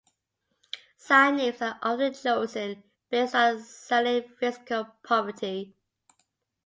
Sign 0.97 1.35
names 1.35 1.61
are 1.61 1.77
often 1.83 2.15
chosen 2.15 2.81
based 3.11 3.35
on 3.35 3.57
a 3.57 3.59
salient 3.61 4.35
physical 4.39 4.85
property. 5.03 5.75